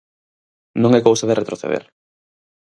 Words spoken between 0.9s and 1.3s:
é cousa